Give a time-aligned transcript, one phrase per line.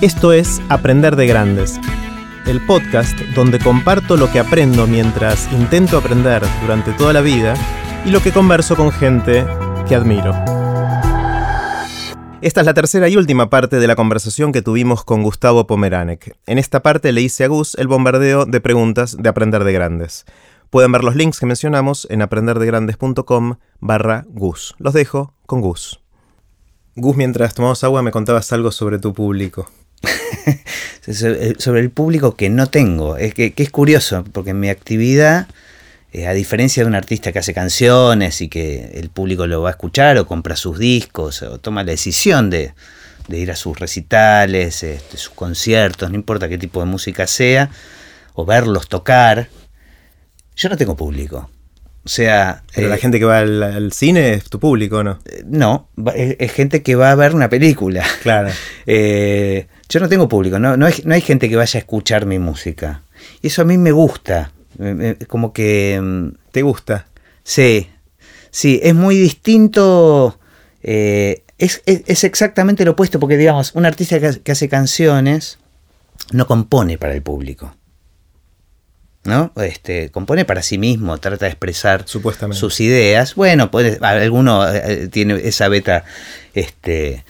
[0.00, 1.78] Esto es Aprender de Grandes,
[2.46, 7.52] el podcast donde comparto lo que aprendo mientras intento aprender durante toda la vida
[8.06, 9.44] y lo que converso con gente
[9.86, 10.32] que admiro.
[12.40, 16.34] Esta es la tercera y última parte de la conversación que tuvimos con Gustavo Pomeranek.
[16.46, 20.24] En esta parte le hice a Gus el bombardeo de preguntas de Aprender de Grandes.
[20.70, 24.74] Pueden ver los links que mencionamos en aprenderdegrandes.com barra Gus.
[24.78, 26.00] Los dejo con Gus.
[26.96, 29.68] Gus, mientras tomamos agua me contabas algo sobre tu público.
[31.58, 33.16] sobre el público que no tengo.
[33.16, 35.46] Es que, es curioso, porque en mi actividad,
[36.12, 39.70] eh, a diferencia de un artista que hace canciones y que el público lo va
[39.70, 42.72] a escuchar o compra sus discos o toma la decisión de,
[43.28, 47.70] ir a sus recitales, este, sus conciertos, no importa qué tipo de música sea,
[48.34, 49.48] o verlos tocar,
[50.56, 51.48] yo no tengo público.
[52.04, 52.62] O sea.
[52.74, 55.18] Pero la eh, gente que va al, cine es tu público, ¿no?
[55.26, 58.04] Eh, no, es, gente que va a ver una película.
[58.22, 58.50] Claro.
[58.86, 62.24] Eh, yo no tengo público, no, no, hay, no hay gente que vaya a escuchar
[62.24, 63.02] mi música.
[63.42, 64.52] Y eso a mí me gusta.
[65.28, 66.00] Como que.
[66.00, 67.06] Mm, ¿Te gusta?
[67.42, 67.90] Sí.
[68.50, 70.38] Sí, es muy distinto.
[70.82, 75.58] es, es, exactamente lo opuesto, porque digamos, un artista que hace canciones
[76.32, 77.74] no compone para el público.
[79.24, 79.52] ¿no?
[79.56, 83.34] Este, compone para sí mismo, trata de expresar sus ideas.
[83.34, 86.04] Bueno, puede, alguno eh, eh, tiene esa beta
[86.54, 87.24] este,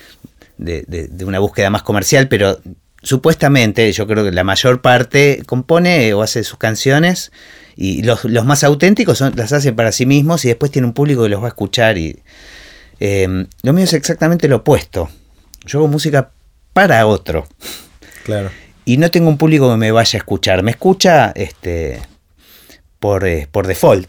[0.64, 2.61] de, una búsqueda más comercial, pero
[3.03, 7.33] supuestamente yo creo que la mayor parte compone o hace sus canciones
[7.77, 11.22] y los, más auténticos son, las hace para sí mismos y después tiene un público
[11.22, 11.98] que los va a escuchar.
[11.98, 12.22] y
[12.98, 15.08] em, Lo mío es exactamente lo opuesto.
[15.64, 16.31] Yo hago música
[16.72, 17.47] para otro.
[18.25, 18.50] Claro
[18.91, 20.64] y no tengo un público que me vaya a escuchar.
[20.64, 22.00] Me escucha este,
[22.98, 24.08] por, eh, por default.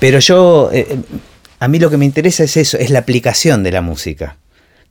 [0.00, 0.98] Pero yo, eh, eh,
[1.60, 4.36] a mí lo que me interesa es eso, es la aplicación de la música.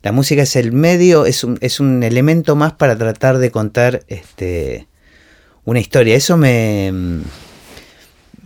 [0.06, 4.04] La música es el medio, es un, es un elemento más para tratar de contar
[4.06, 4.86] este,
[5.64, 6.14] una historia.
[6.14, 6.92] Eso me,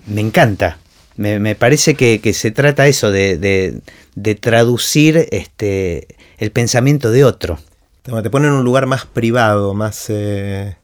[0.07, 0.79] me encanta.
[1.17, 3.83] Me, parece que, se trata eso, de, de,
[4.15, 7.59] de traducir este, el pensamiento de otro.
[8.05, 10.07] Te pone en un lugar más privado, más...
[10.09, 10.79] Eh,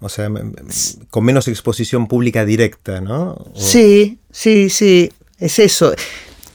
[0.00, 0.32] o sea,
[1.10, 3.40] con menos exposición pública directa, ¿no?
[3.54, 5.94] Sí, sí, sí, es eso.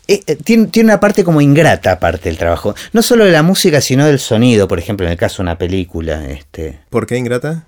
[0.10, 2.74] Eh, eh, tiene, una parte como ingrata aparte del trabajo.
[2.94, 5.60] No solo de la música, sino del sonido, por ejemplo, en el caso de una
[5.60, 6.28] película.
[6.28, 6.80] Este.
[6.90, 7.66] ¿Por qué ingrata?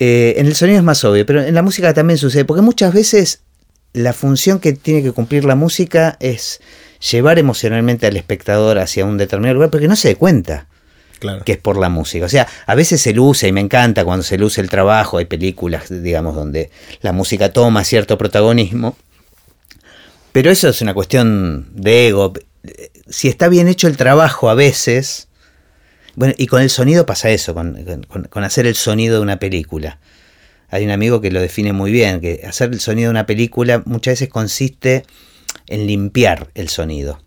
[0.00, 3.40] en el sonido es más obvio, pero en la música también sucede, porque muchas veces
[3.92, 6.60] la función que tiene que cumplir la música es
[7.10, 10.68] llevar emocionalmente al espectador hacia un determinado lugar, porque no se dé cuenta.
[11.44, 12.26] que es por la música.
[12.26, 15.24] O sea, a veces se luce y me encanta cuando se luce el trabajo, hay
[15.24, 18.96] películas, digamos, donde la música toma cierto protagonismo,
[20.38, 22.32] pero eso es una cuestión de ego.
[23.08, 25.26] Si está bien hecho el trabajo a veces,
[26.14, 29.98] bueno, y con el sonido pasa eso, con, con hacer el sonido de una película.
[30.68, 33.82] Hay un amigo que lo define muy bien, que hacer el sonido de una película
[33.84, 35.04] muchas veces consiste
[35.66, 37.20] en limpiar el sonido.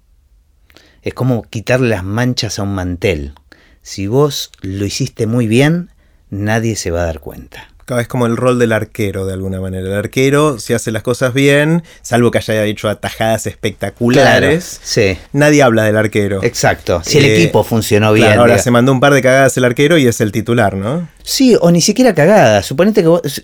[1.01, 3.33] Es como quitarle las manchas a un mantel.
[3.81, 5.89] Si vos lo hiciste muy bien,
[6.29, 7.70] nadie se va a dar cuenta.
[7.99, 9.87] Es como el rol del arquero, de alguna manera.
[9.87, 15.17] El arquero, si hace las cosas bien, salvo que haya hecho atajadas espectaculares, sí.
[15.33, 16.43] nadie habla del arquero.
[16.43, 17.01] Exacto.
[17.03, 18.33] Si el eh, equipo funcionó bien.
[18.33, 21.07] ahora se mandó un par de cagadas el arquero y es el titular, ¿no?
[21.23, 22.65] Sí, o ni siquiera cagadas.
[22.65, 23.43] Suponete que vos,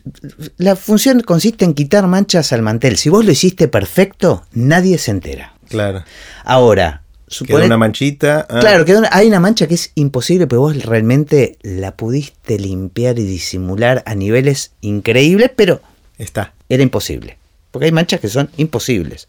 [0.58, 2.97] La función consiste en quitar manchas al mantel.
[2.97, 5.53] Si vos lo hiciste perfecto, nadie se entera.
[5.69, 6.03] Claro.
[6.44, 7.03] Ahora,
[7.46, 8.48] Queda una manchita.
[8.50, 8.60] Ah.
[8.60, 14.02] Claro, hay una mancha que es imposible, pero vos realmente la pudiste limpiar y disimular
[14.06, 15.82] a niveles increíbles, pero
[16.18, 16.54] está.
[16.70, 17.38] Era imposible.
[17.72, 19.28] Porque hay manchas que son imposibles.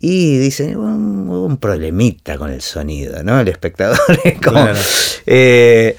[0.00, 3.38] Y dicen, hubo un problemita con el sonido, ¿no?
[3.38, 3.98] El espectador
[5.26, 5.96] eh,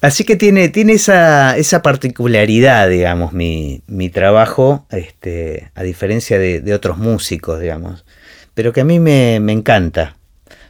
[0.00, 6.74] así que tiene, tiene esa, esa particularidad, digamos, mi, mi trabajo, este, a diferencia de,
[6.74, 8.04] otros músicos, digamos.
[8.54, 10.16] Pero que a mí me, me encanta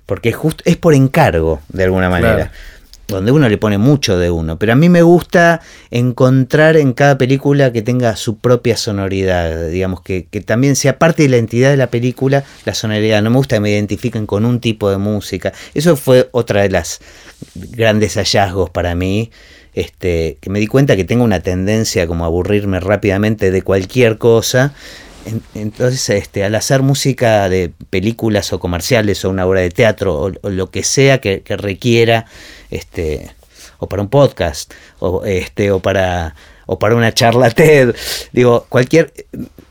[0.07, 2.53] porque es, es por encargo, de alguna manera.
[3.09, 4.59] Donde uno le pone mucho de uno.
[4.59, 5.61] Pero a mí me gusta
[5.91, 9.69] encontrar en cada película que tenga su propia sonoridad.
[9.69, 13.21] Digamos, que, también sea parte de la entidad de la película, la sonoridad.
[13.21, 15.53] No me gusta que me identifiquen con un tipo de música.
[15.75, 17.01] Eso fue otra de las
[17.55, 19.31] grandes hallazgos para mí.
[19.75, 24.19] Este, que me di cuenta que tengo una tendencia como a aburrirme rápidamente de cualquier
[24.19, 24.75] cosa
[25.55, 30.51] entonces, este, al hacer música de películas o comerciales o una obra de teatro o,
[30.51, 32.27] lo que sea que, requiera,
[32.71, 33.31] este,
[33.79, 36.35] o para un podcast, o, este, o para
[36.67, 37.95] o para una charla TED,
[38.33, 39.13] digo, cualquier,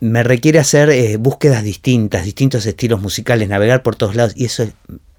[0.01, 4.68] me requiere hacer eh, búsquedas distintas, distintos estilos musicales, navegar por todos lados, y eso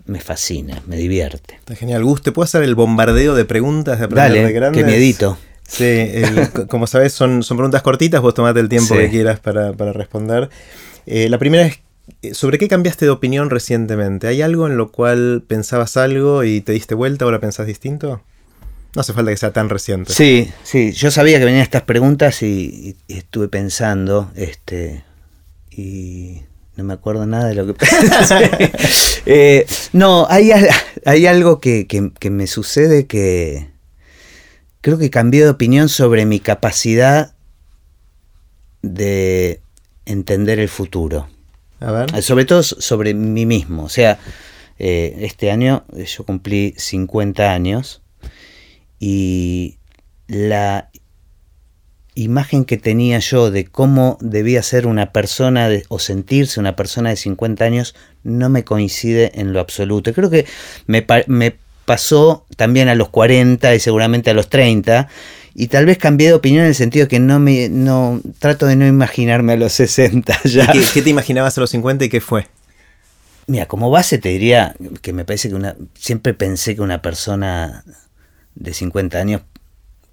[0.05, 1.55] me fascina, me divierte.
[1.55, 2.05] Está genial.
[2.05, 4.83] Gus, ¿te puedo hacer el bombardeo de preguntas de aprender Dale, de grandes?
[4.83, 5.39] que miedito.
[5.73, 9.01] Sí, el- como sabes, son, son preguntas cortitas, vos tomate el tiempo Sí.
[9.01, 10.51] que quieras para, para responder.
[11.07, 11.79] Eh, la primera es,
[12.23, 14.27] eh, ¿sobre qué cambiaste de opinión recientemente?
[14.29, 18.23] ¿Hay algo en lo cual pensabas algo y te diste vuelta, ahora pensás distinto?
[18.95, 20.13] No hace falta que sea tan reciente.
[20.13, 25.03] Sí, sí, yo sabía que venían estas preguntas y, y estuve pensando, este,
[25.71, 26.43] y
[26.77, 28.73] no me acuerdo nada de lo que pensé.
[29.25, 30.51] Eh, no, hay,
[31.07, 33.69] hay algo que, que- que me sucede que
[34.83, 37.35] creo que cambié de opinión sobre mi capacidad
[38.83, 39.61] de
[40.05, 41.29] entender el futuro.
[41.81, 42.15] A ver.
[42.15, 43.85] Eh, Sobre todo sobre mí mismo.
[43.85, 44.19] O sea,
[44.79, 48.03] eh, este año eh, yo cumplí 50 años
[48.99, 49.79] y
[50.29, 50.91] la
[52.15, 57.09] imagen que tenía yo de cómo debía ser una persona de- o sentirse una persona
[57.11, 60.13] de 50 años no me coincide en lo absoluto.
[60.13, 60.45] Creo que
[60.87, 65.09] me, me pasó también a los 40 y seguramente a los 30
[65.55, 68.77] y tal vez cambié de opinión en el sentido que no me no trato de
[68.77, 70.65] no imaginarme a los 60 ya.
[70.65, 72.47] ¿Y ¿Qué, qué te imaginabas a los 50 y qué fue?
[73.47, 75.77] Mira, como base te diría que me parece que una.
[75.95, 77.85] Siempre pensé que una persona
[78.55, 79.43] de 50 años,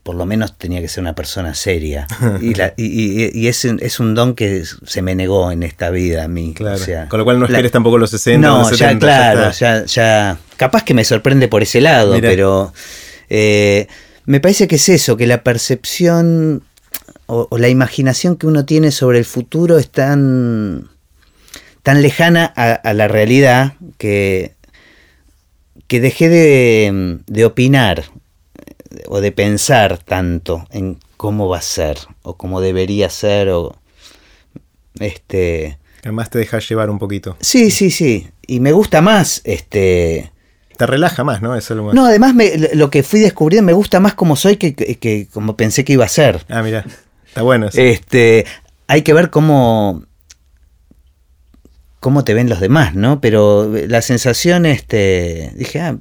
[0.10, 2.08] por lo menos tenía que ser una persona seria.
[2.42, 5.62] Y, la- y- y- y es, un- es un don que se me negó en
[5.62, 6.56] esta vida a mí.
[6.56, 6.78] Claro.
[6.78, 8.88] o sea, Con lo cual no la- esperes tampoco los 60 o no, los ya
[8.88, 9.06] 70.
[9.06, 10.40] claro, ya, ya.
[10.58, 12.74] Capaz que me sorprende por ese lado, pero
[13.30, 13.86] eh,
[14.26, 16.64] me parece que es eso, que la percepción
[17.28, 20.90] o, o la imaginación que uno tiene sobre el futuro es tan,
[21.84, 24.56] tan lejana a, a la realidad que,
[25.86, 28.06] que dejé de, de opinar
[29.12, 33.76] o de pensar tanto en cómo va a ser o cómo debería ser o
[35.00, 37.36] este Además te dejas llevar un poquito.
[37.42, 38.30] Sí, sí, sí.
[38.48, 40.32] Y me gusta más, este...
[40.78, 41.58] Te relaja más, ¿no?
[41.58, 44.38] Eso es lo más- No, además me- lo que fui descubriendo me gusta más como
[44.38, 46.46] soy que, que- que como pensé que iba a ser.
[46.48, 46.86] Ah, mira.
[47.28, 47.82] Está bueno eso.
[47.82, 48.46] Este,
[48.88, 50.04] hay que ver cómo
[52.00, 53.20] cómo te ven los demás, ¿no?
[53.20, 55.98] Pero la sensación, este, dije, ah,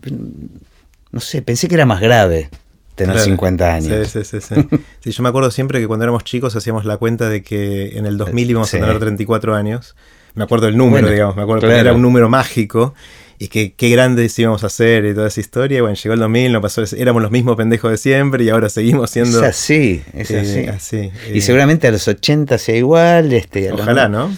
[1.11, 2.51] no sé, pensé que era más grave
[2.99, 3.25] tener Claro.
[3.31, 4.09] 50 años.
[4.09, 4.69] Sí, sí, sí, sí.
[5.03, 8.05] Sí, yo me acuerdo siempre que cuando éramos chicos hacíamos la cuenta de que en
[8.05, 8.77] el 2000 íbamos Sí.
[8.77, 9.97] a tener 34 años.
[10.35, 12.95] Me acuerdo el número, Bueno, digamos, me acuerdo que era un número mágico
[13.41, 15.81] y que qué grandes íbamos a hacer y toda esa historia.
[15.81, 19.11] Bueno, llegó el 2000, no pasó, éramos los mismos pendejos de siempre y ahora seguimos
[19.11, 19.39] siendo...
[19.43, 20.67] Es así, es eh, así.
[20.99, 23.33] así, Y eh, seguramente a los 80 sea igual.
[23.33, 24.37] Este, los Ojalá, no- ¿no?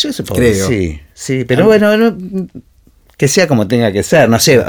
[0.00, 0.68] Yo supongo Creo.
[0.68, 1.66] que sí, sí, pero Ah.
[1.66, 2.16] bueno, no-
[3.18, 4.62] que sea como tenga que ser, no sé,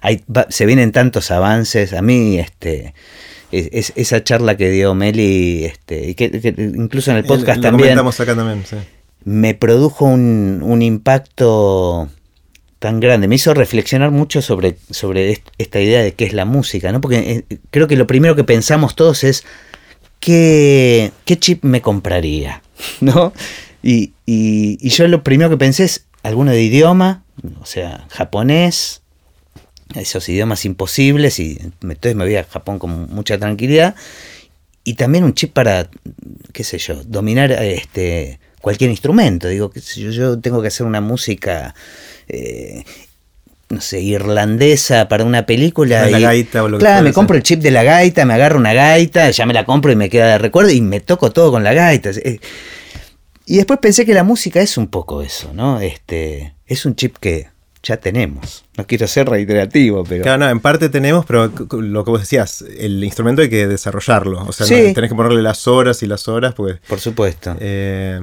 [0.00, 2.94] hay- se vienen tantos avances, a mí, este,
[3.52, 7.58] es, es- esa charla que dio Meli, este, y que, que incluso en el podcast
[7.58, 8.76] Lo también, comentamos acá también, sí.
[9.24, 12.08] me produjo un, un impacto
[12.78, 16.46] tan grande, me hizo reflexionar mucho sobre, sobre est- esta idea de qué es la
[16.46, 17.02] música, ¿no?
[17.02, 19.44] Porque eh, creo que lo primero que pensamos todos es
[20.20, 22.62] qué, qué chip me compraría,
[23.00, 23.32] ¿no?
[23.82, 27.22] Y, y- y yo lo primero que pensé es alguno de idioma,
[27.60, 29.02] o sea, japonés,
[29.94, 33.94] esos idiomas imposibles, y entonces me voy a Japón con mucha tranquilidad,
[34.84, 35.88] y también un chip para,
[36.52, 39.48] qué sé yo, dominar este cualquier instrumento.
[39.48, 41.74] Digo, qué sé yo, yo tengo que hacer una música,
[42.28, 42.84] eh,
[43.68, 46.08] no sé, irlandesa para una película.
[46.08, 48.34] La y- gaita o lo que Claro, me compro el chip de la gaita, me
[48.34, 51.30] agarro una gaita, ya me la compro y me queda de recuerdo y me toco
[51.30, 52.10] todo con la gaita.
[53.46, 55.80] Y después pensé que la música es un poco eso, ¿no?
[55.80, 57.48] Este, es un chip que
[57.82, 58.64] ya tenemos.
[58.76, 60.22] No quiero ser reiterativo, pero...
[60.22, 64.44] Claro, no, en parte tenemos, pero lo que vos decías, el instrumento hay que desarrollarlo.
[64.46, 64.74] O sea, Sí.
[64.88, 67.56] no- tenés que ponerle las horas y las horas, porque Por supuesto.
[67.58, 68.20] Eh,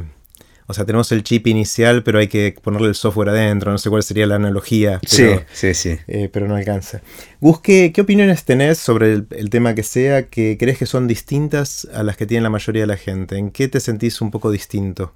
[0.68, 3.72] o sea, tenemos el chip inicial, pero hay que ponerle el software adentro.
[3.72, 5.00] No sé cuál sería la analogía.
[5.16, 5.98] Pero, sí, sí, sí.
[6.08, 7.02] eh, pero no alcanza.
[7.40, 11.08] Gus, ¿qué, qué opiniones tenés sobre el, el tema que sea que crees que son
[11.08, 13.38] distintas a las que tiene la mayoría de la gente?
[13.38, 15.14] ¿En qué te sentís un poco distinto?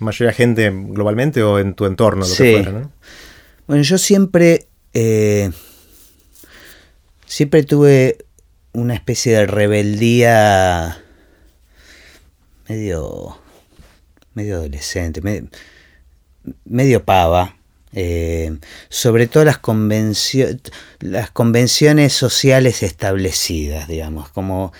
[0.00, 2.42] ¿Mayoría de gente globalmente o en tu entorno, lo Sí.
[2.44, 2.92] que fuera, no?
[3.66, 4.66] Bueno, yo siempre.
[4.94, 5.50] eh,
[7.26, 8.18] siempre tuve
[8.72, 11.02] una especie de rebeldía.
[12.68, 13.38] medio.
[14.34, 15.44] medio adolescente, me-
[16.64, 17.54] medio pava.
[17.94, 18.56] eh,
[18.90, 20.60] sobre todo las, convencio-
[21.00, 24.72] las convenciones sociales establecidas, digamos, como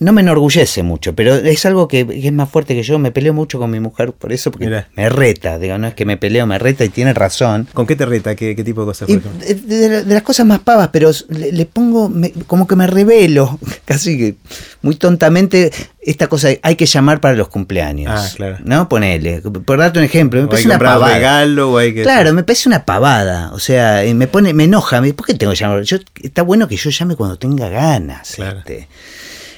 [0.00, 2.98] no me enorgullece mucho, pero es algo que, es más fuerte que yo.
[2.98, 5.58] Me peleo mucho con mi mujer por eso, porque me reta.
[5.58, 7.68] Digo, no es que me peleo, me reta y tiene razón.
[7.74, 8.34] ¿Con qué te reta?
[8.34, 9.08] ¿Qué, tipo de cosas?
[9.08, 12.10] de, las cosas más pavas, pero le, pongo,
[12.46, 14.36] como que me revelo, casi que
[14.80, 18.10] muy tontamente, esta cosa hay que llamar para los cumpleaños.
[18.16, 18.56] Ah, claro.
[18.64, 18.88] ¿No?
[18.88, 19.42] Ponele.
[19.42, 21.14] Por darte un ejemplo, me parece una pavada.
[21.14, 22.02] regalo o hay que...
[22.02, 23.52] Claro, me parece una pavada.
[23.52, 25.02] O sea, me pone, me enoja.
[25.14, 25.82] ¿Por qué tengo que llamar?
[25.82, 28.32] Yo, está bueno que yo llame cuando tenga ganas.
[28.36, 28.60] Claro.
[28.60, 28.88] Este.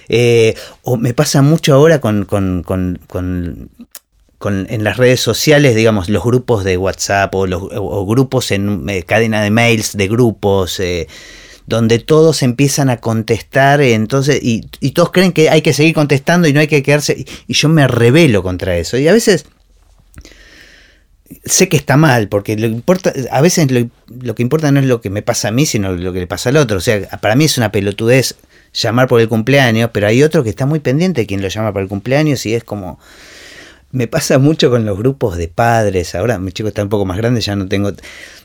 [0.09, 2.27] Eh, o me pasa mucho ahora con,
[4.69, 7.63] en las redes sociales, digamos, los grupos de WhatsApp o, los,
[8.07, 10.81] grupos en eh, cadena de mails de grupos.
[10.81, 11.09] Eh,
[11.67, 16.53] donde todos empiezan a contestar, entonces, y, todos creen que hay que seguir contestando y
[16.53, 18.99] no hay que quedarse, y, yo me rebelo contra eso.
[18.99, 19.47] Y a veces
[21.45, 24.87] sé que está mal, porque lo importa, a veces lo, lo, que importa no es
[24.87, 26.79] lo que me pasa a mí, sino lo que le pasa al otro.
[26.79, 28.37] O sea, para mí es una pelotudez
[28.73, 31.73] llamar por el cumpleaños, pero hay otro que está muy pendiente de quien lo llama
[31.73, 32.99] por el cumpleaños y es como...
[33.91, 37.19] Me pasa mucho con los grupos de padres, ahora mi chico está un poco más
[37.19, 37.93] grande, ya no tengo...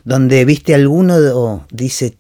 [0.04, 2.16] Donde, viste, alguno dice,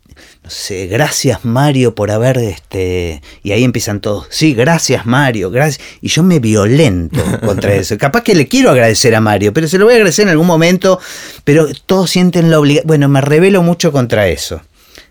[0.45, 3.21] no sé, gracias Mario por haber, este...
[3.43, 5.85] Y ahí empiezan todos, sí, gracias Mario, gracias...
[5.99, 7.97] Y yo me violento contra eso.
[7.97, 10.47] Capaz que le quiero agradecer a Mario, pero se lo voy a agradecer en algún
[10.47, 10.97] momento,
[11.43, 12.87] pero todos sienten la obligación...
[12.87, 14.61] Bueno, me revelo mucho contra eso.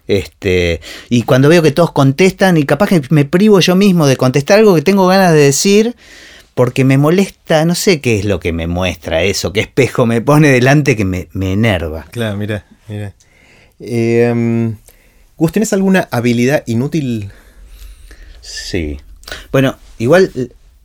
[0.06, 4.16] Este, y cuando veo que todos contestan, y capaz que me privo yo mismo de
[4.16, 5.96] contestar algo que tengo ganas de decir,
[6.54, 10.20] porque me molesta, no sé qué es lo que me muestra eso, qué espejo me
[10.20, 12.06] pone delante que me, enerva.
[12.10, 13.14] Claro, mira, mira.
[13.80, 14.75] Eh,
[15.36, 17.30] Gus, ¿tienes alguna habilidad inútil?
[18.40, 18.98] Sí.
[19.52, 20.30] Bueno, igual,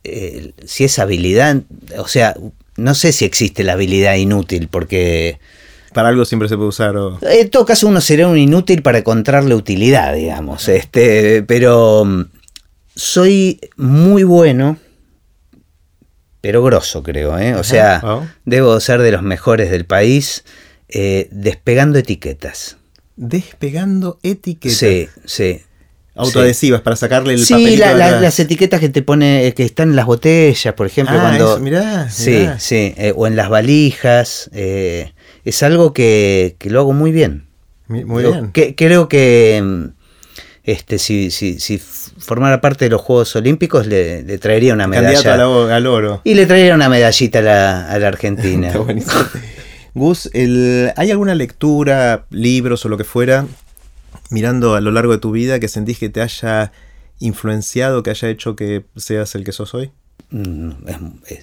[0.04, 1.62] eh, si es habilidad,
[1.96, 2.34] o sea,
[2.76, 5.38] no sé si existe la habilidad inútil, porque
[5.92, 6.94] para algo siempre se puede usar.
[7.22, 10.68] En todo caso, uno sería un inútil para encontrarle utilidad, digamos.
[10.68, 12.24] Este, pero mm,
[12.94, 14.78] soy muy bueno,
[16.42, 17.38] pero grosso, creo.
[17.38, 17.54] ¿eh?
[17.54, 18.26] O sea, ah.
[18.44, 20.44] debo ser de los mejores del país
[20.88, 22.76] eh, despegando etiquetas.
[23.16, 24.76] Despegando etiquetas.
[24.76, 25.60] Sí, sí.
[26.14, 30.74] Autoadhesivas para sacarle el sí, las etiquetas que te pone, que están en las botellas,
[30.74, 31.58] por ejemplo, ah, cuando.
[31.60, 32.92] mirá, Sí, sí.
[32.98, 34.50] Eh, o en las valijas.
[34.52, 35.12] Eh,
[35.44, 37.46] es algo que, lo hago muy bien.
[37.88, 38.52] Muy bien.
[38.76, 39.84] creo que mm,
[40.64, 45.22] este, si, si, si, formara parte de los Juegos Olímpicos le, traería una medalla.
[45.22, 46.20] Candidato al oro.
[46.24, 48.72] Y le traería una medallita a la, a la Argentina.
[49.94, 53.46] Gus, ¿hay alguna lectura, libros o lo que fuera,
[54.30, 56.72] mirando a lo largo de tu vida, que sentís que te haya
[57.18, 59.90] influenciado, que haya hecho que seas el que sos hoy?
[60.32, 60.70] Mm,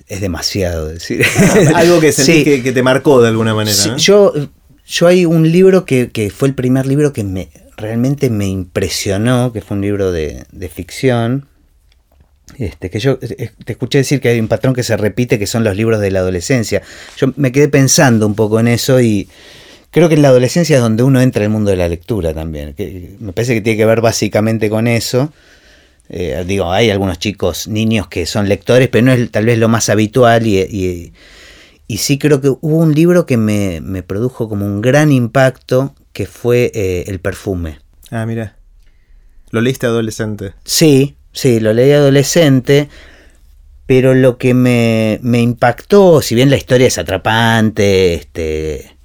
[0.07, 1.23] es, demasiado decir.
[1.75, 3.95] Algo que sentí que, te marcó de alguna manera.
[3.97, 4.33] yo,
[4.87, 9.61] yo hay un libro que, fue el primer libro que me realmente me impresionó, que
[9.61, 11.47] fue un libro de, ficción.
[12.57, 15.63] Este, que yo te escuché decir que hay un patrón que se repite, que son
[15.63, 16.81] los libros de la adolescencia.
[17.15, 19.29] Yo me quedé pensando un poco en eso y
[19.91, 22.33] creo que en la adolescencia es donde uno entra en el mundo de la lectura
[22.33, 22.73] también.
[22.73, 25.31] Que me parece que tiene que ver básicamente con eso.
[26.09, 29.69] Eh, digo, hay algunos chicos, niños que son lectores, pero no es tal vez lo
[29.69, 31.13] más habitual y,
[31.87, 36.25] y, sí creo que hubo un libro que me, produjo como un gran impacto, que
[36.25, 37.79] fue eh, El perfume.
[38.09, 38.57] Ah, mira.
[39.51, 40.53] ¿Lo leíste adolescente?
[40.63, 42.89] Sí, sí, lo leí adolescente,
[43.85, 48.98] pero lo que me, me impactó, si bien la historia es atrapante, este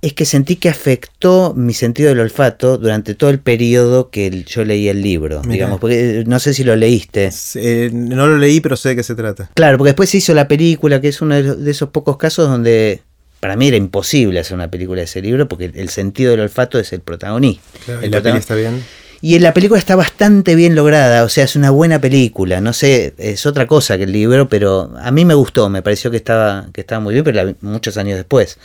[0.00, 4.64] es que sentí que afectó mi sentido del olfato durante todo el periodo que yo
[4.64, 7.30] leí el libro, digamos, porque eh, no sé si lo leíste.
[7.56, 9.50] Eh, no lo leí, pero sé de qué se trata.
[9.54, 13.02] Claro, porque después se hizo la película, que es uno de esos pocos casos donde
[13.40, 16.78] para mí era imposible hacer una película de ese libro, porque el sentido del olfato
[16.78, 17.62] es el protagonista.
[18.00, 18.84] el la está bien.
[19.20, 22.60] Y en la película está bastante bien lograda, o sea, es una buena película.
[22.60, 26.12] No sé, es otra cosa que el libro, pero a mí me gustó, me pareció
[26.12, 28.58] que estaba, que estaba muy bien, pero muchos años después.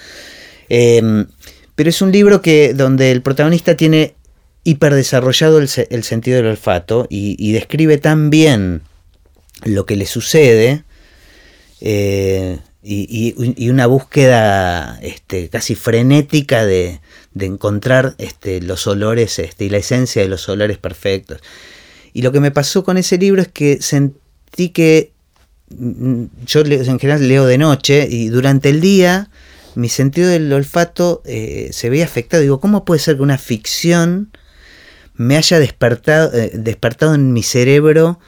[0.76, 1.28] Em,
[1.76, 4.16] pero es un libro que, donde el protagonista tiene
[4.64, 8.82] hiperdesarrollado el, el sentido del olfato y, describe tan bien
[9.66, 10.84] lo que le sucede
[11.80, 17.02] eh, y, una búsqueda este, casi frenética de,
[17.40, 21.40] encontrar este, los olores este, y la esencia de los olores perfectos.
[22.14, 25.12] Y lo que me pasó con ese libro es que sentí que
[25.70, 29.30] mm, yo en general leo de noche y durante el día
[29.76, 32.42] mi sentido del olfato eh, se veía afectado.
[32.42, 34.32] Digo, ¿cómo puede ser que una ficción
[35.16, 38.20] me haya despertado, eh, despertado en mi cerebro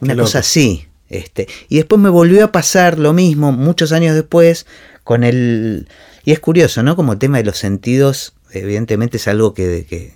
[0.00, 0.86] una cosa así?
[1.08, 4.66] Este, y después me volvió a pasar lo mismo muchos años después
[5.04, 5.88] con el...
[6.24, 6.96] Y es curioso, ¿no?
[6.96, 10.12] Como el tema de los sentidos, evidentemente es algo que, que,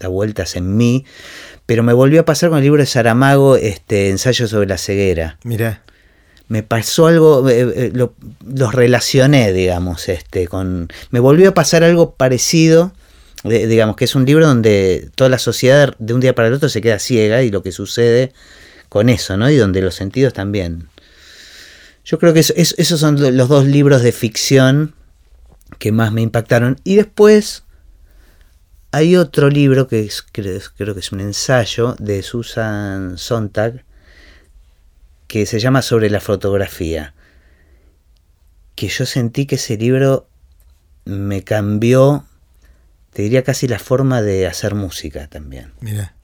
[0.00, 1.04] da vueltas en mí,
[1.66, 5.38] pero me volvió a pasar con el libro de Saramago, este, Ensayo sobre la ceguera.
[5.44, 5.82] Mira.
[6.52, 10.88] Me pasó algo, eh, eh, los relacioné, digamos, este, con.
[11.10, 12.92] Me volvió a pasar algo parecido.
[13.42, 16.68] digamos que es un libro donde toda la sociedad de un día para el otro
[16.68, 18.34] se queda ciega y lo que sucede
[18.90, 19.48] con eso, ¿no?
[19.50, 20.90] Y donde los sentidos también.
[22.04, 24.94] Yo creo que esos son los dos libros de ficción
[25.78, 26.76] que más me impactaron.
[26.84, 27.64] Y después
[28.90, 30.60] hay otro libro que es, creo,
[30.92, 33.86] que es un ensayo de Susan Sontag
[35.32, 37.14] que se llama Sobre la fotografía.
[38.74, 40.28] Que yo sentí que ese libro
[41.06, 42.26] me cambió,
[43.14, 45.72] te diría casi la forma de hacer música también.
[45.80, 46.14] Mira.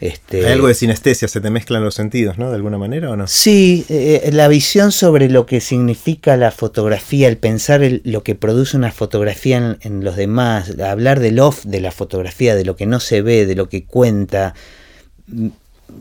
[0.00, 2.50] Este, Hay algo de sinestesia, se te mezclan los sentidos, ¿no?
[2.50, 3.26] De alguna manera o no?
[3.26, 8.76] Sí, eh, la visión sobre lo que significa la fotografía, el pensar lo que produce
[8.76, 13.00] una fotografía en, los demás, hablar del off de la fotografía, de lo que no
[13.00, 14.54] se ve, de lo que cuenta.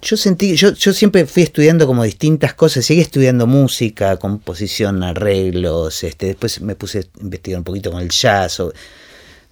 [0.01, 6.03] Yo sentí, yo, yo siempre fui estudiando como distintas cosas, seguí estudiando música, composición, arreglos,
[6.03, 8.59] este, después me puse a investigar un poquito con el jazz.
[8.59, 8.73] O,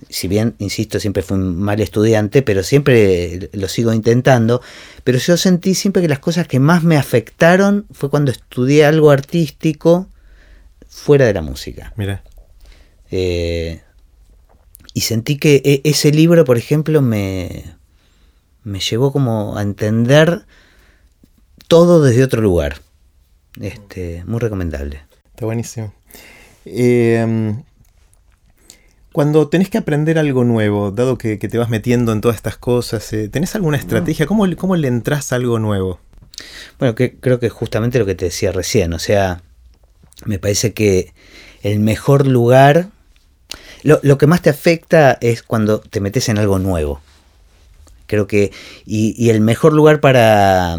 [0.10, 4.62] si bien, insisto, siempre fui un mal estudiante, pero siempre lo sigo intentando,
[5.04, 9.12] pero yo sentí siempre que las cosas que más me afectaron fue cuando estudié algo
[9.12, 10.10] artístico
[10.88, 11.94] fuera de la música.
[11.96, 12.24] Mira.
[13.12, 13.82] Eh,
[14.94, 17.76] y sentí que e, ese libro, por ejemplo, me,
[18.64, 20.46] me llevó como a entender
[21.68, 22.82] todo desde otro lugar.
[23.60, 25.02] Este, muy recomendable.
[25.32, 25.94] Está buenísimo.
[26.66, 27.56] Eh,
[29.12, 33.12] cuando tenés que aprender algo nuevo, dado que, te vas metiendo en todas estas cosas,
[33.12, 34.26] eh, ¿tenés alguna estrategia?
[34.26, 36.00] ¿Cómo, ¿Cómo, le entras a algo nuevo?
[36.80, 39.42] Bueno, que, creo que justamente lo que te decía recién, o sea,
[40.26, 41.14] me parece que
[41.62, 42.88] el mejor lugar,
[43.84, 47.02] lo, que más te afecta es cuando te metes en algo nuevo.
[48.12, 48.52] Creo que,
[48.86, 50.78] y, el mejor lugar para,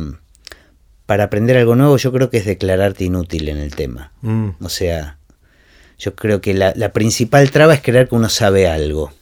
[1.06, 4.12] para aprender algo nuevo yo creo que es declararte inútil en el tema.
[4.20, 4.50] Mm.
[4.60, 5.16] O sea,
[5.98, 9.14] yo creo que la, principal traba es creer que uno sabe algo.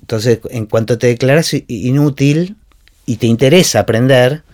[0.00, 2.54] Entonces, en cuanto te declaras inútil
[3.04, 4.44] y te interesa aprender,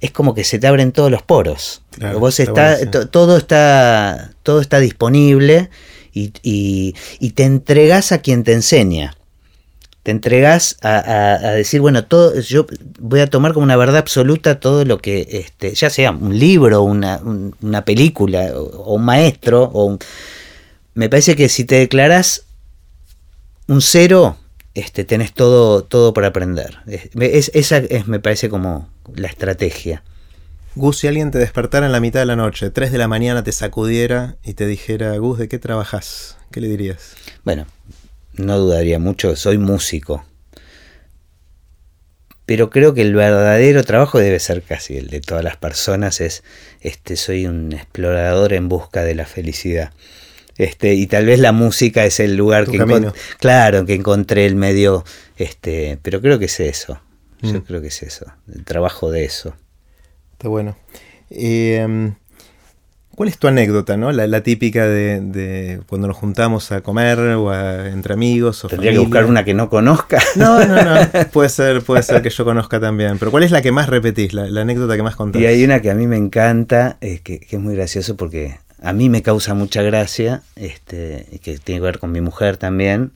[0.00, 1.82] es como que se te abren todos los poros.
[2.18, 5.68] Vos está, todo, está, todo está disponible
[6.14, 9.14] y, y, te entregas a quien te enseña
[10.02, 12.66] te entregas a, decir, bueno, todo, yo
[12.98, 16.82] voy a tomar como una verdad absoluta todo lo que, este, ya sea un libro,
[16.82, 17.20] una,
[17.60, 19.98] una película, o, un maestro, o
[20.94, 22.44] me parece que si te declaras
[23.66, 24.36] un cero,
[24.74, 26.78] este, tenés todo, todo para aprender.
[26.86, 30.02] Es, esa es, me parece como la estrategia.
[30.76, 33.42] Gus, si alguien te despertara en la mitad de la noche, 3 de la mañana
[33.42, 36.38] te sacudiera y te dijera, Gus, ¿de qué trabajas?
[36.52, 37.16] ¿Qué le dirías?
[37.44, 37.66] Bueno,
[38.40, 40.24] no dudaría mucho, soy músico.
[42.46, 46.42] Pero creo que el verdadero trabajo debe ser casi el de todas las personas, es
[46.80, 49.92] este soy un explorador en busca de la felicidad.
[50.56, 52.78] Este, y tal vez la música es el lugar que
[53.38, 55.04] claro, que encontré el medio,
[55.36, 57.00] este, pero creo que es eso.
[57.40, 57.62] Yo mm.
[57.62, 59.54] creo que es eso, el trabajo de eso.
[60.32, 60.76] Está bueno.
[61.30, 62.12] Eh,
[63.20, 64.12] ¿Cuál es tu anécdota, no?
[64.12, 67.54] La, típica de, cuando nos juntamos a comer o
[67.84, 70.22] entre amigos o Tendría que buscar una que no conozca.
[70.36, 70.94] No, no, no.
[71.30, 73.18] Puede ser, puede ser que yo conozca también.
[73.18, 75.42] Pero ¿cuál es la que más repetís, la, anécdota que más contás?
[75.42, 78.94] Y hay una que a mí me encanta, eh, que, es muy gracioso porque a
[78.94, 83.12] mí me causa mucha gracia, este, que tiene que ver con mi mujer también.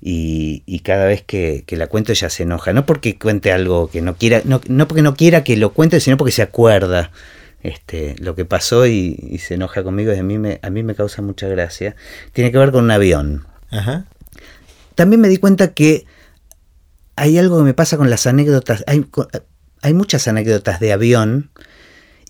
[0.00, 2.72] Y, cada vez que, la cuento ella se enoja.
[2.72, 6.00] No porque cuente algo que no quiera, no, no porque no quiera que lo cuente,
[6.00, 7.10] sino porque se acuerda
[7.64, 10.94] este, lo que pasó y, se enoja conmigo y a mí, me, a mí me
[10.94, 11.96] causa mucha gracia.
[12.32, 13.46] Tiene que ver con un avión.
[14.94, 16.06] También me di cuenta que
[17.16, 18.84] hay algo que me pasa con las anécdotas.
[18.86, 19.06] Hay,
[19.82, 21.50] hay muchas anécdotas de avión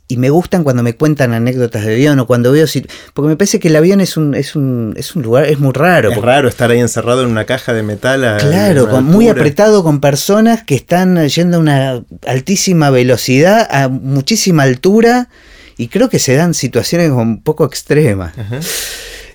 [0.07, 2.67] y me gustan cuando me cuentan anécdotas de avión o cuando veo
[3.15, 5.73] porque me parece que el avión es un es un, es un lugar es muy
[5.73, 10.01] raro es raro estar ahí encerrado en una caja de metal claro muy apretado con
[10.01, 15.29] personas que están yendo a una altísima velocidad a muchísima altura
[15.77, 18.35] y creo que se dan situaciones un poco extremas.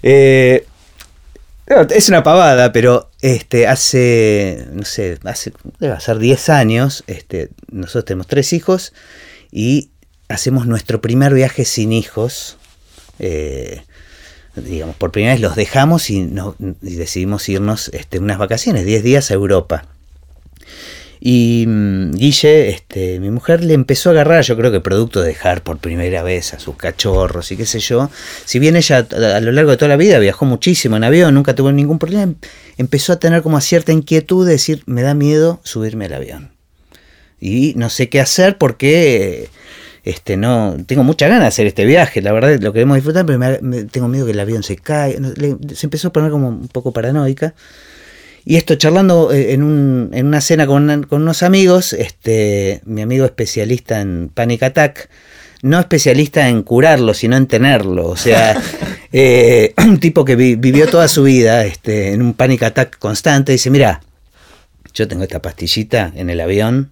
[0.02, 0.66] Eh,
[1.90, 8.06] es una pavada, pero este, hace, no sé, hace, debe ser 10 años, este, nosotros
[8.06, 8.94] tenemos tres hijos
[9.52, 9.90] y
[10.30, 12.58] hacemos nuestro primer viaje sin hijos.
[13.18, 13.82] Eh,
[14.56, 16.30] digamos, por primera vez los dejamos y,
[16.82, 19.86] decidimos irnos este, unas vacaciones, 10 días a Europa.
[21.22, 25.28] Y mm, Guille, este, mi mujer, le empezó a agarrar, yo creo que producto de
[25.28, 28.10] dejar por primera vez a sus cachorros y qué sé yo.
[28.46, 31.34] Si bien ella a, a lo largo de toda la vida viajó muchísimo en avión,
[31.34, 32.34] nunca tuvo ningún problema,
[32.78, 36.52] empezó a tener como cierta inquietud de decir, me da miedo subirme al avión.
[37.42, 39.50] Y no sé qué hacer porque
[40.10, 43.40] este, no, tengo mucha ganas de hacer este viaje, la verdad lo queremos disfrutar, pero
[43.40, 45.20] me- me- tengo miedo que el avión se caiga.
[45.74, 47.54] Se empezó a poner como un poco paranoica.
[48.46, 52.82] Y esto, charlando eh, en, un- en una cena con, una- con unos amigos, este,
[52.86, 55.10] mi amigo especialista en Panic Attack,
[55.62, 58.08] no especialista en curarlo, sino en tenerlo.
[58.08, 58.60] O sea,
[59.12, 63.52] eh, un tipo que vi- vivió toda su vida este, en un Panic Attack constante,
[63.52, 64.02] dice, mira,
[64.94, 66.92] yo tengo esta pastillita en el avión,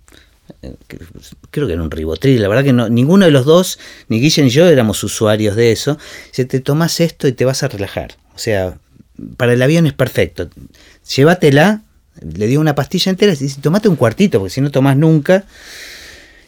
[1.52, 4.44] creo que era un ribotril, la verdad que no, ninguno de los dos, ni Guille
[4.44, 5.98] ni yo, éramos usuarios de eso.
[6.32, 8.16] Se te tomas esto y te vas a relajar.
[8.36, 8.78] O sea,
[9.38, 10.50] para el avión es perfecto.
[11.16, 11.82] Llévatela,
[12.22, 15.46] le dio una pastilla entera y dice, tomate un cuartito, porque si no tomás nunca.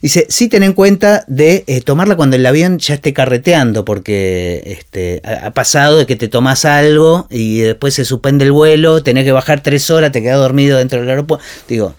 [0.01, 4.63] Dice, sí ten en cuenta de eh, tomarla cuando el avión ya esté carreteando, porque
[4.65, 9.03] este, ha, ha pasado de que te tomas algo y después se suspende el vuelo,
[9.03, 11.43] tenés que bajar tres horas, te quedas dormido dentro del aeropuerto.
[11.67, 11.95] Digo,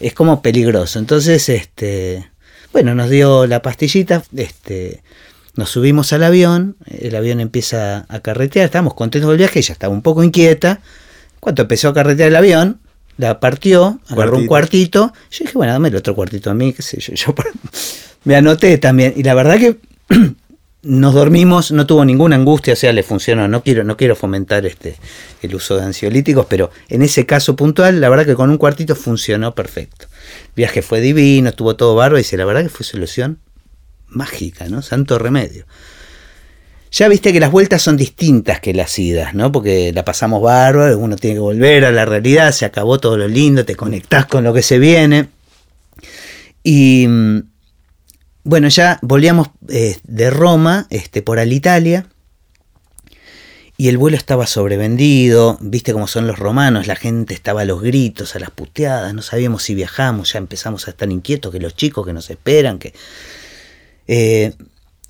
[0.00, 0.98] es como peligroso.
[0.98, 2.30] Entonces, este,
[2.72, 5.02] bueno, nos dio la pastillita, este,
[5.56, 9.92] nos subimos al avión, el avión empieza a carretear, estábamos contentos del viaje, ella estaba
[9.92, 10.80] un poco inquieta.
[11.40, 12.80] Cuando empezó a carretear el avión,
[13.16, 15.00] la partió, agarró un Cuartito.
[15.08, 15.12] cuartito.
[15.30, 17.14] Yo dije, bueno, dame el otro cuartito a mí, qué sé yo.
[17.14, 17.34] yo
[18.24, 19.12] me anoté también.
[19.16, 19.78] Y la verdad que
[20.84, 23.48] nos dormimos, no tuvo ninguna angustia, o sea, le funcionó.
[23.48, 24.96] No quiero, no quiero fomentar este
[25.42, 28.94] el uso de ansiolíticos, pero en ese caso puntual, la verdad que con un cuartito
[28.94, 30.06] funcionó perfecto.
[30.48, 33.38] El viaje fue divino, estuvo todo barro, y dice, la verdad que fue solución
[34.08, 34.82] mágica, ¿no?
[34.82, 35.66] Santo remedio.
[36.92, 39.50] Ya viste que las vueltas son distintas que las idas, ¿no?
[39.50, 43.26] Porque la pasamos bárbaro, uno tiene que volver a la realidad, se acabó todo lo
[43.26, 45.28] lindo, te conectás con lo que se viene.
[46.62, 47.40] Y mm,
[48.44, 52.06] bueno, ya volvíamos eh, de Roma este, por Alitalia
[53.76, 57.82] y el vuelo estaba sobrevendido, viste cómo son los romanos, la gente estaba a los
[57.82, 61.74] gritos, a las puteadas, no sabíamos si viajamos, ya empezamos a estar inquietos, que los
[61.74, 62.94] chicos que nos esperan, que...
[64.06, 64.52] Eh,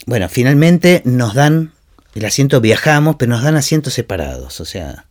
[0.06, 1.72] bueno, finalmente nos dan
[2.14, 5.06] el asiento, viajamos, pero nos dan asientos separados, o sea,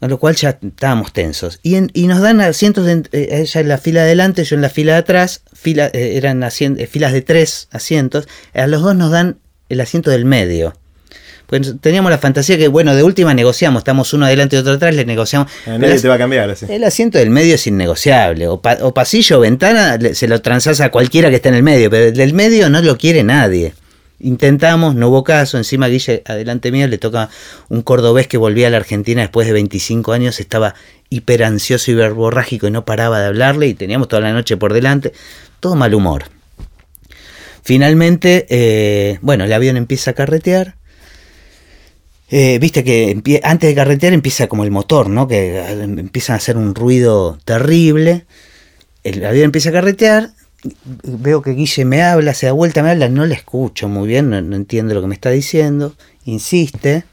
[0.00, 1.58] con lo cual ya estábamos tensos.
[1.62, 4.56] Y, en- y nos dan asientos, de- eh, ella en la fila de adelante, yo
[4.56, 8.66] en la fila de atrás, fila, eh, eran asien- eh, filas de tres asientos, a
[8.66, 10.74] los dos nos dan el asiento del medio.
[11.46, 14.92] Pues teníamos la fantasía que, bueno, de última negociamos, estamos uno adelante y otro atrás,
[14.96, 15.48] le negociamos.
[15.78, 16.66] Nadie te va a cambiar así.
[16.68, 18.48] el asiento del medio es innegociable.
[18.48, 21.62] O, pa- o pasillo o ventana se lo transas a cualquiera que esté en el
[21.62, 23.74] medio, pero el del medio no lo quiere nadie.
[24.18, 25.58] Intentamos, no hubo caso.
[25.58, 27.28] Encima Guille, adelante mío, le toca
[27.68, 30.40] un cordobés que volvía a la Argentina después de 25 años.
[30.40, 30.74] Estaba
[31.10, 34.72] hiper ansioso y verborrágico y no paraba de hablarle y teníamos toda la noche por
[34.72, 35.12] delante.
[35.60, 36.24] Todo mal humor.
[37.62, 40.76] Finalmente, eh, bueno, el avión empieza a carretear.
[42.30, 45.28] Eh, Viste que antes de carretear empieza como el motor, ¿no?
[45.28, 48.24] Que eh, empiezan a hacer un ruido terrible.
[49.04, 50.30] El avión empieza a carretear.
[51.02, 54.30] Veo que Guille me habla, se da vuelta, me habla, no le escucho muy bien,
[54.30, 55.94] no, no entiendo lo que me está diciendo.
[56.24, 57.04] Insiste.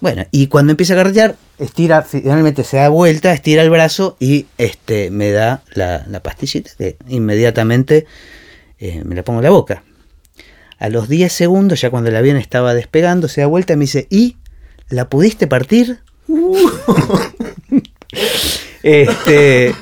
[0.00, 4.46] Bueno, y cuando empieza a carretear, estira, finalmente se da vuelta, estira el brazo y
[4.56, 8.06] este me da la, la pastillita que inmediatamente
[8.78, 9.82] eh, me la pongo en la boca.
[10.78, 13.82] A los 10 segundos, ya cuando el avión estaba despegando, se da vuelta y me
[13.82, 14.36] dice, ¿y
[14.88, 15.98] la pudiste partir?
[18.82, 19.74] este,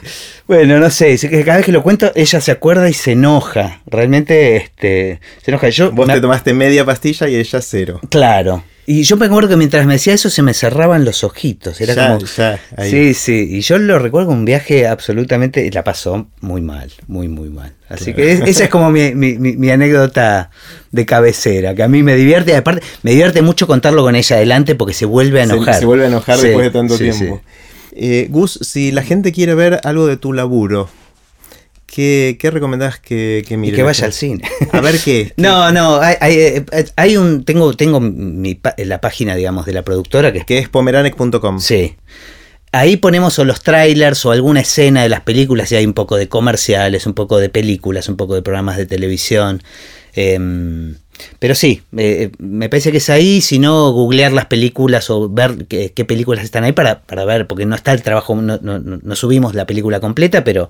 [0.46, 3.80] bueno, no sé, cada vez que lo cuento, ella se acuerda y se enoja.
[3.86, 5.68] Realmente, este, se enoja.
[5.70, 8.00] Yo, Vos me- te tomaste media pastilla y ella cero.
[8.10, 8.62] Claro.
[8.88, 11.80] Y yo me acuerdo que mientras me decía eso se me cerraban los ojitos.
[11.80, 12.24] Era Ya, como.
[12.24, 12.88] ya, ahí.
[12.88, 13.48] Sí, sí.
[13.56, 15.66] Y yo lo recuerdo un viaje absolutamente.
[15.66, 17.72] y La pasó muy mal, muy, muy mal.
[17.88, 18.16] Así Claro.
[18.16, 20.50] que es- esa es como mi, mi- mi- mi anécdota
[20.92, 22.52] de cabecera, que a mí me divierte.
[22.52, 25.74] y Aparte, me divierte mucho contarlo con ella adelante porque se vuelve a enojar.
[25.80, 27.42] Se, vuelve a enojar Sí, después de tanto sí, tiempo.
[27.98, 30.88] Eh, Gus, si la gente quiere ver algo de tu laburo,
[31.86, 33.72] ¿qué, qué recomendás que, que mire?
[33.72, 34.42] Y que vaya al cine.
[34.72, 35.32] A ver qué.
[35.36, 36.64] No, no, hay, hay, eh,
[36.96, 37.44] hay un.
[37.44, 41.60] Tengo, tengo mi, pa- la página, digamos, de la productora que es Que es pomeranec.com.
[41.60, 41.94] Sí.
[42.72, 46.16] Ahí ponemos o los trailers o alguna escena de las películas y hay un poco
[46.16, 49.62] de comerciales, un poco de películas, un poco de programas de televisión.
[50.12, 50.96] Em,
[51.38, 55.66] pero sí, eh, me parece que es ahí, si no, googlear las películas o ver
[55.68, 58.78] qué, qué películas están ahí para, para ver, porque no está el trabajo, no, no-
[58.78, 60.68] no- subimos la película completa, pero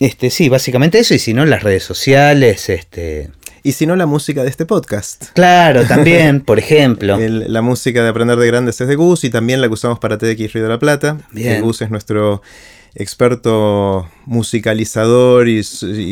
[0.00, 3.30] este sí, básicamente eso, y si no, las redes sociales, este,
[3.62, 5.26] Y si no, la música de este podcast.
[5.34, 7.16] Claro, también, por ejemplo.
[7.16, 9.98] El- la música de Aprender de Grandes es de Gus y también la que usamos
[9.98, 11.18] para TDX Río de la Plata.
[11.62, 12.42] Gus es nuestro
[12.94, 15.62] experto musicalizador y,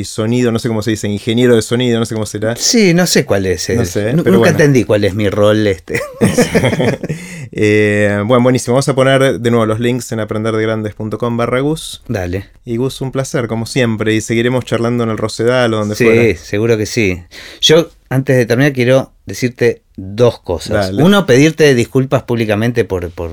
[0.05, 2.57] sonido, no sé cómo se dice, ingeniero de sonido, no sé cómo será.
[2.57, 3.69] Sí, no sé cuál es.
[3.71, 4.47] No sé, Nunca bueno.
[4.47, 6.01] entendí cuál es mi rol este.
[7.55, 8.73] Eh, bueno, buenísimo.
[8.73, 12.03] Vamos a poner de nuevo los links en aprenderdegrandes.com barra Gus.
[12.09, 12.47] Dale.
[12.65, 14.15] Y Gus, un placer, como siempre.
[14.15, 16.39] Y seguiremos charlando en el Rosedal o donde Sí, fuera.
[16.39, 17.23] seguro que sí.
[17.61, 20.87] Yo, antes de terminar, quiero decirte dos cosas.
[20.87, 21.03] Dale.
[21.03, 23.33] Uno, pedirte disculpas públicamente por, por,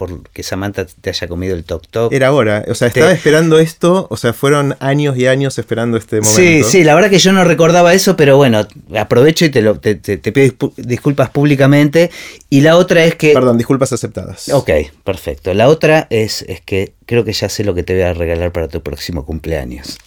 [0.00, 2.10] por que Samantha te haya comido el toc toc.
[2.10, 2.64] Era hora.
[2.68, 4.06] O sea, Te- estaba esperando esto.
[4.08, 6.40] O sea, fueron años y años esperando este momento.
[6.40, 9.78] Sí, sí, la verdad que yo no recordaba eso, pero bueno, aprovecho y te, lo,
[9.78, 12.10] te, te- te pido disculpas públicamente.
[12.48, 13.34] Y la otra es que...
[13.34, 14.48] Perdón, disculpas aceptadas.
[14.48, 14.70] Ok,
[15.04, 15.52] perfecto.
[15.52, 18.52] La otra es, es que creo que ya sé lo que te voy a regalar
[18.52, 19.98] para tu próximo cumpleaños.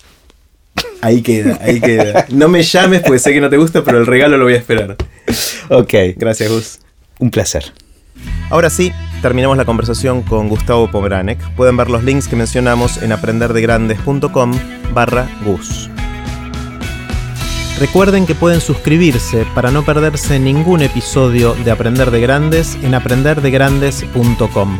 [1.01, 2.25] Ahí queda, ahí queda.
[2.29, 4.57] No me llames porque sé que no te gusta, pero el regalo lo voy a
[4.57, 4.95] esperar.
[5.69, 6.79] Ok, Gracias, Gus.
[7.19, 7.71] un placer.
[8.49, 11.39] Ahora sí, terminamos la conversación con Gustavo Pomeranek.
[11.55, 14.51] Pueden ver los links que mencionamos en aprenderdegrandes.com
[14.93, 15.89] barra Gus.
[17.79, 24.77] Recuerden que pueden suscribirse para no perderse ningún episodio de Aprender de Grandes en aprenderdegrandes.com.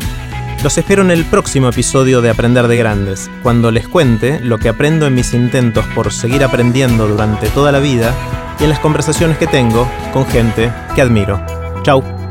[0.64, 4.70] Los espero en el próximo episodio de Aprender de Grandes, cuando les cuente lo que
[4.70, 8.14] aprendo en mis intentos por seguir aprendiendo durante toda la vida
[8.60, 11.46] y en las conversaciones que tengo con gente que admiro.
[11.84, 12.23] Chau.